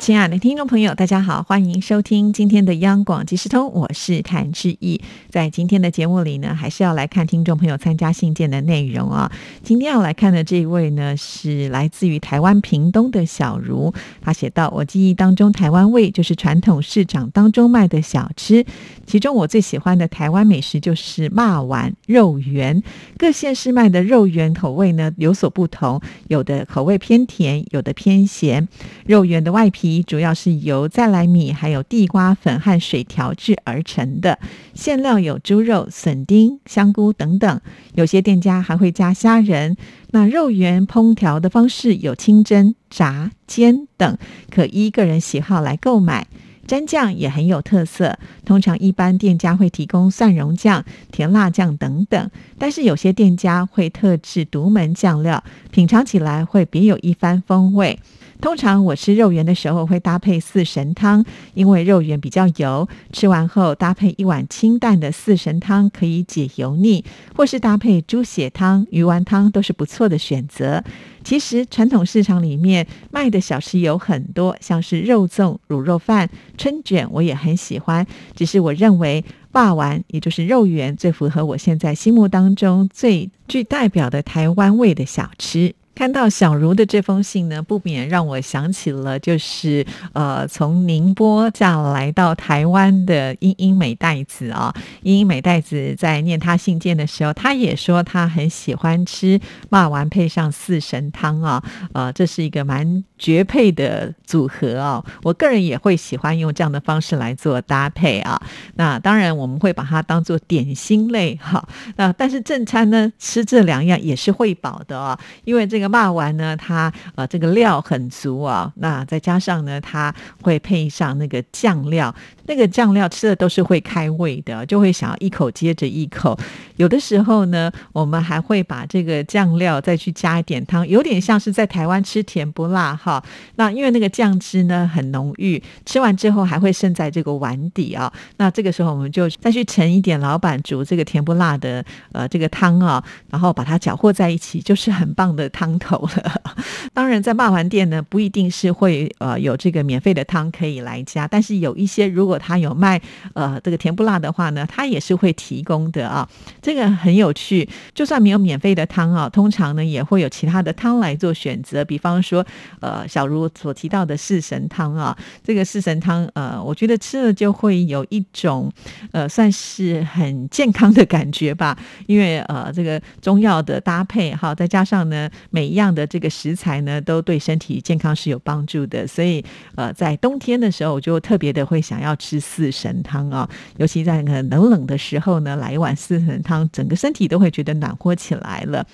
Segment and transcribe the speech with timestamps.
[0.00, 4.98] 亲爱的听众朋友，大家好，欢迎收听今天的央广即时通，我是谭志毅。
[5.28, 9.30] 在今天的节目里呢，还是要来看听众朋友参加信件的内容啊。
[9.62, 13.92] 今天要来看的这一位呢，是来自于台湾屏东的小茹，
[14.22, 18.64] 他写道：“我记忆当中，台湾味就是传统市场当中卖的小吃，
[19.06, 22.82] 其中我最喜欢的台湾美食就是骂丸肉圆。
[23.18, 28.66] 各县市卖的肉圆口味呢有所不同，有的口味偏甜，有的偏咸。
[29.04, 34.38] 肉圆的外皮。”主要是由再来米、还有地瓜粉和水调制而成的，
[34.74, 37.60] 馅料有猪肉、笋丁、香菇等等。
[37.94, 39.76] 有些店家还会加虾仁。
[40.12, 44.18] 那肉圆烹调的方式有清蒸、炸、煎等，
[44.50, 46.26] 可依个人喜好来购买。
[46.66, 55.42] 蘸酱也很有特色，通常一般店家会提供蒜蓉酱、甜辣酱等等，但是有些店家会特制独门酱料，
[55.72, 57.98] 品尝起来会别有一番风味。
[58.40, 61.24] 通常我吃肉圆的时候会搭配四神汤，
[61.54, 67.04] 因为肉圆比较油，吃完后搭配一碗清淡的四神汤可以解油腻，
[67.36, 70.82] 或是搭配猪血汤、鱼丸汤都是不错的选择。
[71.22, 78.06] 其实传统市场里面卖的小吃有很多，像是肉粽、卤肉饭、春卷，我也很喜欢。
[78.34, 85.74] 只是我认为霸丸，也就是肉圆，最符合我现在心目当中最具代表的台湾味的小吃。
[86.00, 89.84] 看到小茹的这封信呢，不免让我想起了，就是
[90.14, 94.74] 呃，从宁波嫁来到台湾的英英美代子啊。
[95.02, 99.38] 英英美代子在念他信件的时候，他也说他很喜欢吃
[99.68, 105.04] 骂丸配上四神汤啊，呃，这是一个蛮绝配的组合啊。
[105.22, 108.40] 我个人也会喜欢用这样的方式来做搭配啊。
[108.76, 111.62] 那当然我们会把它当做点心类哈。
[111.96, 115.89] 那但是正餐呢，吃这两样也是会饱的啊，因为这个。
[115.90, 122.14] 骂完呢，它呃这个料很足啊，那再加上呢，它会配上那个酱料，
[122.46, 126.38] 那个酱料吃的都是会开胃的，就会想要一口接着一口。
[126.76, 133.22] 有的时候呢，我们还会把这个酱料再去加一点汤，有点像是在台湾吃甜不辣哈。
[133.56, 138.10] 那因为那个酱汁呢很浓郁，吃完之后还会剩在这个碗底啊。
[138.38, 145.69] 那这个时候我们就再去盛一点老板煮这个甜不辣的呃这个汤啊，然后把它搅和在一起，就是很棒的汤。
[145.78, 146.42] 头了，
[146.92, 153.00] 当然在霸王店呢，不一定是会呃有这个免费的汤可以来加，但是有一些如果他有卖
[153.34, 156.28] 呃这个甜不辣的话呢，他也是会提供的啊，
[156.60, 157.68] 这个很有趣。
[157.94, 162.44] 就算没有免费的汤啊，通常呢也会有其他的汤来做选择，比方说
[162.80, 168.70] 呃小茹所提到的四神汤啊，这个四神汤呃，我觉得吃了就会有一种
[169.12, 171.76] 呃算是很健康的感觉吧，
[172.06, 179.44] 因为呃这个中药的搭配哈，再加上呢每每一样的这个食材呢，都对身体健康是有帮助的，所以
[179.74, 188.86] 呃，在冬天的时候，我就特别的会想要吃四神汤啊，尤其在很冷冷的时候呢，来一碗四神汤，整个身体都会觉得暖和起来了。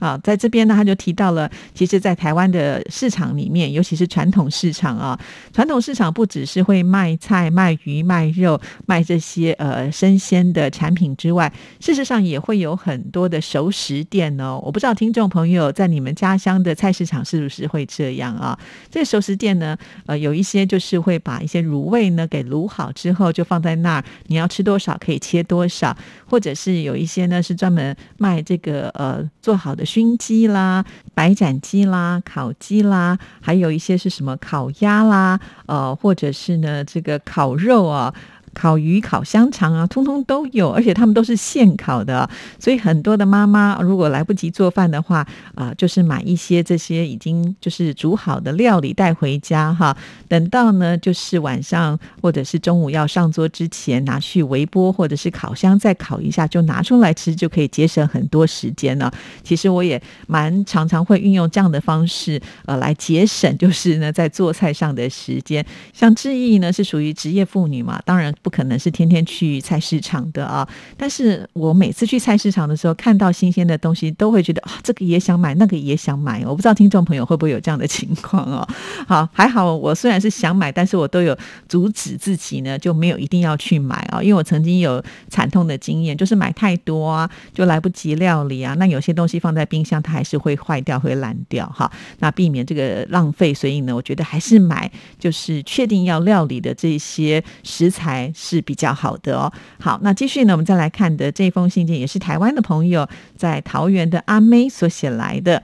[0.00, 5.16] 啊，在这边呢，他就提到了，其实，在台湾的市场里面，尤其是传统市场啊，
[5.52, 14.58] 传统市场不只是会卖菜、卖鱼、卖肉、卖这些呃生鲜的产品之外，事实上也会有很多的熟食店哦。
[14.64, 18.58] 我不知道听众朋友在你们家乡的菜市场是不是会这样啊？
[18.90, 25.94] 这个熟食店呢，呃，有一些就是会把一些卤味呢给卤好之后就放在那儿，你要吃多少可以切多少，
[26.24, 29.84] 或者是有一些呢是专门卖这个呃做好的。
[29.90, 30.84] 熏鸡啦、
[31.14, 38.14] 白斩鸡啦、烤鸡啦，还有一些是什么烤鸭啦，呃，或者是呢这个烤肉啊。
[38.52, 42.28] 烤鱼、烤香肠啊，通通都有，而且他们都是现烤的，
[42.58, 49.96] 所以很多的妈妈如果来不及做饭的话，啊，就是买一些这些已经就是煮好的料理带回家哈。
[50.28, 59.12] 等到呢，就是晚上或者是中午要上桌之前，拿去微波或者是烤箱再烤一下，就拿出来吃，就可以节省很多时间了。
[59.44, 65.64] 其实我也蛮常常会运用这样的方式，呃，来节省就是呢在做菜上的时间。
[65.92, 68.34] 像志毅呢是属于职业妇女嘛，当然。
[68.42, 70.68] 不可能是天天去菜市场的啊。
[70.96, 76.44] 但是我每次去菜市场的时候，看到新鲜的东西，都会觉得啊，这个也想买，那个也想买。
[76.46, 78.66] 我不知道听众朋友会不会有这样的情况哦。
[79.06, 81.36] 好，还好我虽然是想买，但是我都有
[81.68, 84.22] 阻止自己呢，就没有一定要去买啊。
[84.22, 88.74] 因为我曾经有惨痛的经验，就是买太多啊，就来不及料理啊。
[88.78, 91.90] 那有些东西放在冰箱，它还是会坏掉、会烂掉哈。
[92.18, 99.52] 那避免这个浪费，所以呢，我觉得还是买就是确定要料理的这些食材是比较好的哦。
[99.80, 105.62] 好，那继续呢，我们再来看的这封信件也是台湾的朋友在桃园的阿妹所写来的。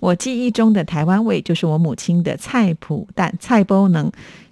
[0.00, 3.08] 我记忆中的台湾味就是我母亲的菜谱。
[3.14, 4.10] 但、菜包能。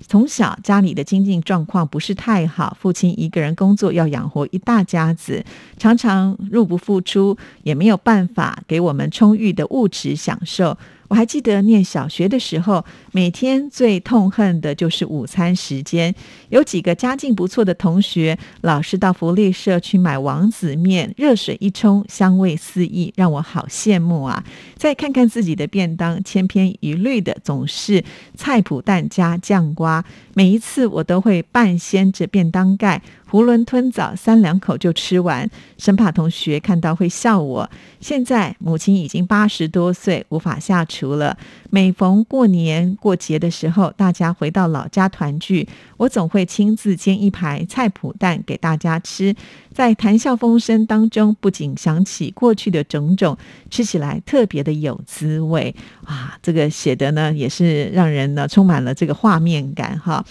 [0.08, 5.44] 从小家里的经济状况不是太好，父亲一个人工作要养活一大家子，
[5.78, 10.78] 常常入不敷出，也没有办法给我们充裕的物质享受。
[11.08, 16.14] 我还记得念小学的时候，每天最痛恨的就是午餐时间。
[16.48, 24.44] 有几个家境不错的同学，老是到福利社去买王子面，热水一冲，香味四溢，让我好羡慕啊！
[24.76, 28.04] 再看看自己的便当，千篇一律的总是
[28.34, 30.04] 菜脯蛋加酱瓜，
[30.34, 33.02] 每一次我都会半掀着便当盖。
[33.36, 37.68] 囫囵吞枣，三两口就吃完，生怕同学看到会笑我。
[38.00, 41.36] 现在母亲已经八十多岁，无法下厨了。
[41.68, 45.68] 每逢过年过节的时候，大家回到老家团聚，
[45.98, 49.34] 我总会亲自煎一排菜脯蛋给大家吃。
[49.74, 53.36] 在谈笑风生当中，不仅想起过去的种种，
[53.70, 55.74] 吃起来特别的有滋味
[56.04, 56.38] 啊！
[56.42, 60.24] 这个写的呢，也是让人呢充满了这个画面感哈。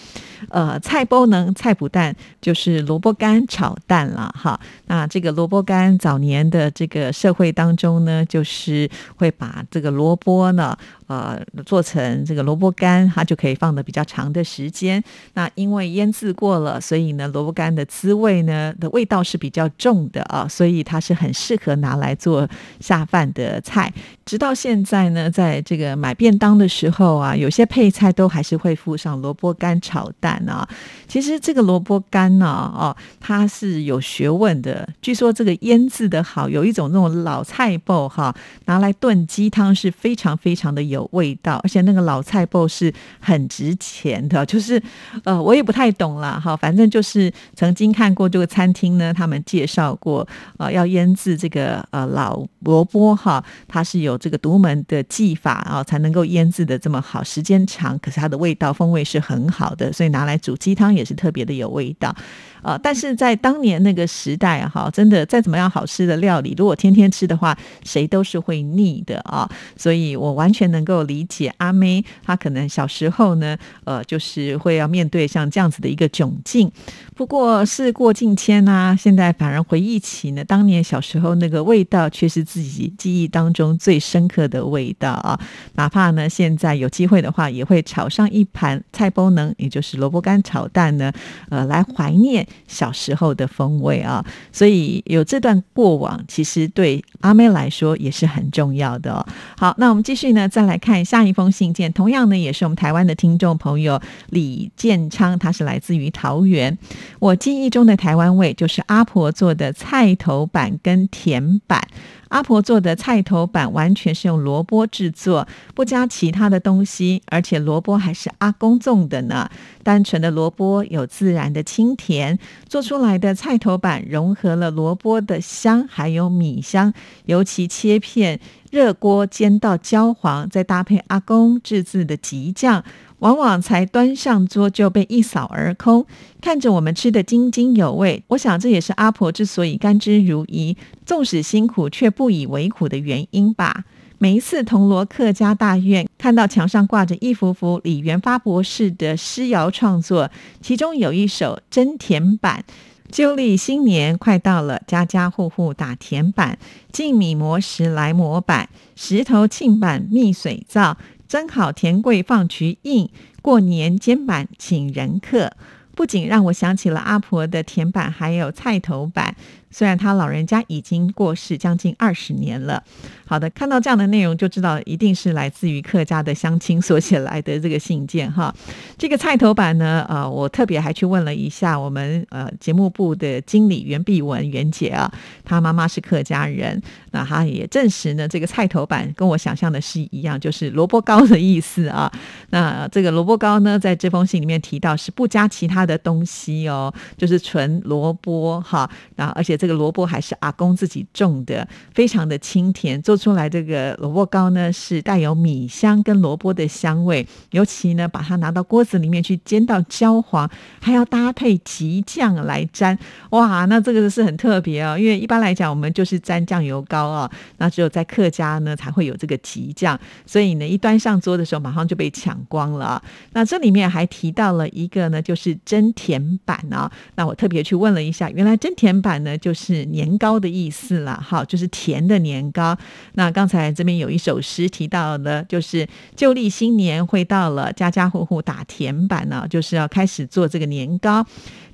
[0.48, 4.58] 呃，菜包能，菜脯蛋就是萝卜干炒蛋了哈。
[4.86, 10.76] 那这个萝卜干早年的这个社会当中呢，就是会把这个萝卜呢。
[11.06, 15.02] 呃，做成这个萝卜干，它就可以放的比较长的时间。
[15.34, 22.48] 那因为腌制过了，所以呢，萝卜干的滋味呢的味道是比较重的啊，所以它是很适合拿来做
[22.80, 23.92] 下饭的菜。
[24.24, 30.68] 直到现在呢，在这个买便当的时候啊，有些配菜都还是会附上萝卜干炒蛋啊。
[31.06, 34.88] 其实这个萝卜干呢，哦，它是有学问的。
[35.00, 40.95] 据说这个腌制的好，有一种那种老菜脯哈，拿来炖鸡汤是非常非常的有。
[40.96, 44.82] 有味道，而且那个老菜脯是很值钱的，就是
[45.24, 50.26] 呃，我也不太懂了哈，反正就是曾经看过这个餐厅呢，他们介绍过
[50.56, 62.14] 呃，要腌制这个呃老萝卜哈，它是有这个独门的技法啊，才能够腌制的这么好，时间长，可是它的味道风味是很好的，所以拿来煮鸡汤也是特别的有味道。
[62.62, 62.78] 呃！
[62.78, 69.48] 但是在当年那个时代哈，真的再怎么样好吃的料理，如果天天吃的话，谁都是会腻的啊。
[69.76, 76.70] 所以我完全能够理解阿妹，她可能小时候呢，呃，就是会要面对像这样子的一个窘境。
[77.14, 85.38] 不过事过境迁啊，现在反而回忆起呢，当年小时候那个味道，却是自己记忆当中最深刻的味道啊。
[85.76, 91.10] 哪怕呢，现在有机会的话，也会炒上一盘菜包能，也就是萝卜干炒蛋呢，
[91.48, 94.24] 呃，来怀念小时候的风味啊。
[94.52, 99.12] 所以有这段过往，其实对阿妹来说也是很重要的。
[99.12, 99.26] 哦。
[99.58, 104.00] 好，那我们继续呢，再来看下一封信件，同样呢，也是我们台湾的听众朋友
[104.30, 106.76] 李建昌，他是来自于桃园。
[107.18, 111.86] 我记忆中的台湾味就是阿婆做的菜头板跟甜板。
[112.28, 119.48] 阿婆做的菜头板完全是用萝卜制作，不加其他的东西，而且萝卜还是阿公种的呢。
[119.82, 122.38] 单纯的萝卜有自然的清甜，
[122.68, 126.92] 做出来的菜头板融合了萝卜的香，还有米香。
[127.26, 128.40] 尤其切片，
[128.72, 132.82] 热锅煎到焦黄，再搭配阿公自制的吉酱。
[133.20, 136.04] 往往才端上桌就被一扫而空，
[136.40, 138.22] 看着我们吃的津津有味。
[138.28, 143.84] 我想这也是阿婆之所以甘之如饴，纵使辛苦却不以为苦的原因吧。
[144.18, 150.30] 每一次铜锣客家大院看到墙上挂着一幅幅李元发博士的诗谣创作，
[150.60, 152.64] 其中有一首《真甜板》，
[153.10, 156.58] 旧历新年快到了，家家户户打甜板，
[156.90, 160.96] 进米磨石来磨板，石头沁板蜜水造。
[161.28, 163.10] 蒸好甜桂放菊印，
[163.42, 165.52] 过年煎板请人客。
[165.94, 169.34] 不仅让我想起了阿婆的甜板，还有菜头板。
[169.76, 172.82] 虽然他老人家已经过世将近二十年了。
[173.26, 178.54] 好的，看到这样的内容就知道一定是来自于客家的乡亲所写来的这个信件哈。
[178.96, 185.12] 这个菜头版呢，呃，我特别还去问了一下我们呃节目部的经理袁碧文袁姐啊，
[185.44, 186.80] 她妈妈是客家人，
[187.10, 192.10] 那她也证实呢，这个菜头版跟我想象的是一样，就是萝卜糕的意思啊。
[192.48, 203.16] 那这个萝卜糕呢，在这封信里面提到是不加其他的东西哦，就是纯萝卜哈，那而且这这个萝卜还是阿公自己种的，非常的清甜做。
[203.16, 210.48] 出来这个萝卜糕呢，是带有米香跟萝卜的香味，尤其呢，把它拿到锅子里面去煎到焦黄，
[210.80, 212.96] 还要搭配吉酱来沾，
[213.30, 214.96] 哇，那这个是很特别哦。
[214.96, 223.02] 因为一般来讲，我们就是沾酱油膏啊，那只有在客家呢才会有这个吉酱，所以呢，一端上桌的时候，马上就被抢光了。
[223.32, 226.92] 那这里面还提到了一个呢，就是真甜版啊。
[227.16, 232.76] 那我特别去问了一下，原来真甜版呢，就是年糕的意思了，哈，就是甜的年糕。
[233.12, 235.86] 那刚才这边有一首诗提到的，就是
[236.16, 241.24] 旧历新年会到了，家家户户打甜板呢，就是要开始做这个年糕。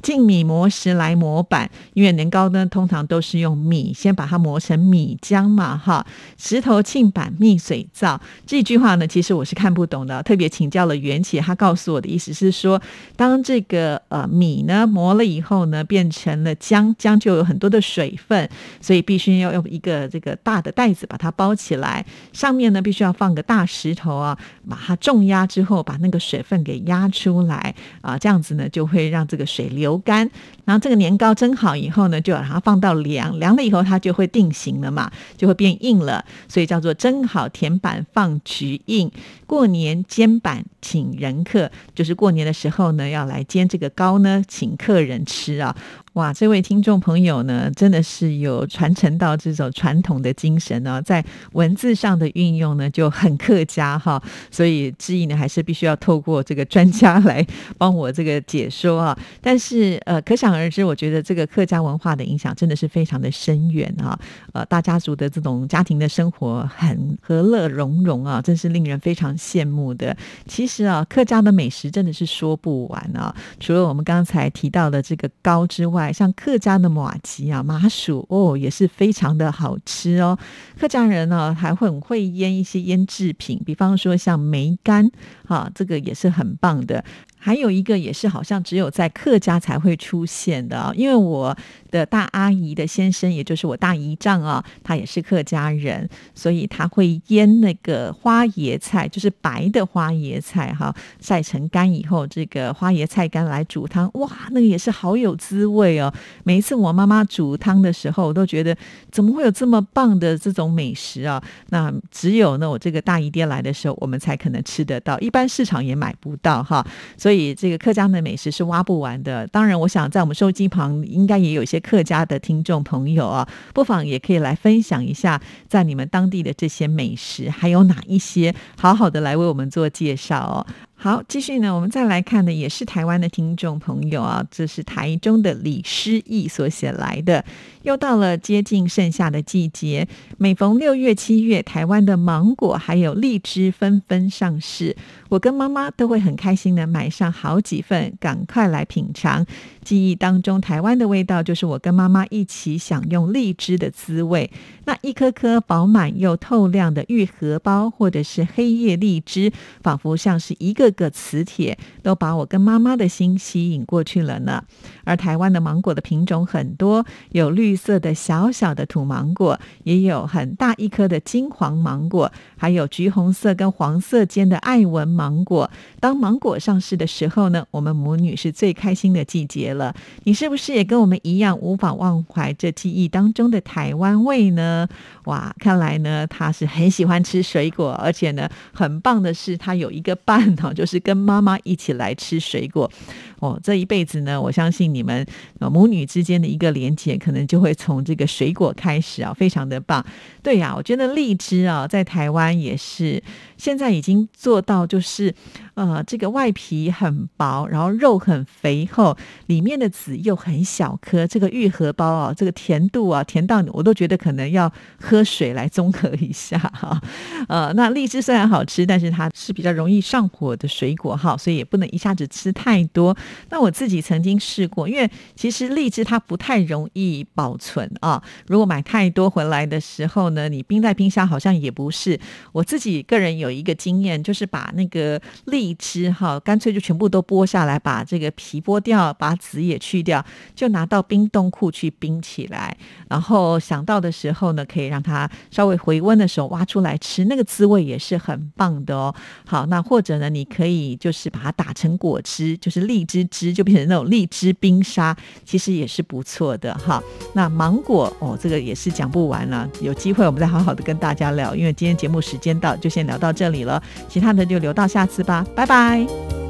[0.03, 6.05] 净米磨石来磨板，因为年糕呢通常都是用米先把它磨成米浆嘛，哈。
[6.37, 12.83] 石头磬板蜜水造，这句话呢其实我是看不懂的，特别请教了袁起，他告诉我的意思是说，
[13.15, 18.49] 当这个呃米呢磨了以后呢，变成了浆，浆就有很多的水分，
[18.81, 24.37] 所以必须要用一个这个大的袋子把它包起来，上面呢必须要放个大石头啊，
[24.69, 29.97] 把它重压之后，把那个水分给压出来啊，这样子呢就会让这个水流。
[29.99, 30.29] 干，
[30.65, 39.09] 然后这个年糕蒸好以后呢，就把它放到凉，凉了以后它就会定型了嘛，就会变硬了，所以叫做蒸好甜板放局硬。
[39.47, 45.77] 过年煎板请人客，就是过年的时候呢，要来煎这个糕呢，请客人吃啊。
[46.15, 57.43] 哇，这位听众朋友呢，真的是有传承到这种传统的精神呢，在文字上的运用呢就很客家哈，所以志毅呢还是必须要透过这个专家来
[57.79, 59.19] 帮我这个解说啊。
[59.41, 64.19] 但是呃，可想而知，我觉得这个客家文化的影响真的是非常的深远啊。
[64.53, 70.15] 呃，大家族的这种家庭的生活很和乐融融啊，真是令人非常羡慕的。
[70.47, 76.02] 其实啊，客家的美食真的是说不完啊，除了我们刚才提到的这个糕之外。
[76.11, 80.39] 像客家的马吉啊、麻薯哦，也是非常的好吃哦。
[80.81, 85.11] 客家人呢还会很会腌一些腌制品，比方说像梅干，
[85.47, 87.05] 哈，这个也是很棒的。
[87.45, 91.57] 还有一个也是好像只有在客家才会出现的啊，因为我
[91.91, 106.15] 的大阿姨的先生，也就是我大姨丈啊，他也是客家人，所以他会腌那个花椰菜，就是白的花椰菜哈，晒成干以后，这个花椰菜干来煮汤，哇，那个也是好有滋味哦。
[106.45, 108.77] 每一次我妈妈煮汤的时候，我都觉得
[109.11, 111.43] 怎么会有这么棒的这种美食啊？
[111.71, 116.87] 那只有呢，我这个大姨爹来的时候，我们才可能吃得到，一般市场也买不到哈，
[117.19, 117.32] 所以。
[117.33, 119.47] 所以这个客家的美食是挖不完的。
[119.47, 130.67] 当然，我想在我们收机旁应该也有一些客家的听众朋友啊，不妨也可以来分享一下，在你们当地的这些美食，还有哪一些好好的来为我们做介绍哦。
[131.03, 137.45] 好，继续呢，我们再来看的也是台湾的听众朋友啊，这是台中的李诗意所写来的。
[137.83, 140.07] 又到了接近盛夏的季节，
[140.39, 144.97] 每逢六月、七月，台湾的芒果还有荔枝纷纷上市，
[145.29, 149.45] 我跟妈妈都会很开心的买上好几份，赶快来品尝。
[149.83, 154.49] 记忆当中，台湾的味道就是我跟妈妈一起享用荔枝的滋味。
[154.85, 164.63] 那一颗颗饱满又透亮的玉荷包，或者是黑叶荔枝，仿佛像是一个个磁铁，都把我跟妈妈的心吸引过去了呢。
[165.05, 175.71] 而台湾的芒果的品种很多，有绿色的小小的土芒果，也有很大一颗的金黄芒果，还有橘红色跟黄色间的爱文芒果。
[175.99, 179.95] 当芒果上市的时候呢，我们母女是最开心的季节了。
[180.25, 184.89] 你是不是也跟我们一样无法忘怀这记忆当中的台湾味呢？
[185.25, 192.91] 哇，看来呢，他是很喜欢吃水果，而且呢，很棒的是他有一个伴哈，就就是跟妈妈一起来吃水果。
[193.39, 195.25] 哦，这一辈子呢，我相信你们
[195.61, 200.05] 母女之间的一个连接，可能就会从这个水果开始啊，非常的棒。
[200.43, 203.23] 对呀，我觉得荔枝啊，在台湾也是
[203.57, 205.33] 现在已经做到，就是
[205.75, 211.27] 呃，这个外皮很薄，然后肉很肥厚，里面的籽又很小颗。
[211.27, 217.01] 这个玉荷包啊，这个甜度啊，甜到我都觉得可能要喝水来综合一下哈。
[217.49, 223.17] 呃，那荔枝虽然好吃，但是它是比较容易上火的水果哈，所以也不能一下子吃太多。
[223.51, 228.23] 那我自己曾经试过，因为其实荔枝它不太容易保存啊。
[228.47, 232.19] 如果买太多回来的时候呢，你冰在冰箱好像也不是。
[232.53, 240.25] 我自己个人有一个经验，就是把那个荔荔枝哈，干脆就全部都剥下来，把这个皮剥掉，把籽也去掉，
[240.57, 242.77] 就拿到冰冻库去冰起来。
[243.09, 249.15] 然后想到的时候呢，可以让它稍微回温的时候挖出来吃，那个滋味也是很棒的哦。
[249.47, 257.01] 好，那或者呢，你可以就是把它打成果汁，就是荔枝汁，就变成那种荔枝冰沙，其实也是不错的哈。
[257.35, 266.42] 那芒果哦，这个也是讲不完了，有机会我们再好好的跟大家聊，因为今天节目时间到，就先聊到这里了，其他的就留到下次吧，拜拜。